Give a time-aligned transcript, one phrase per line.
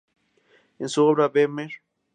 [0.79, 1.69] En su obra "Vermeer.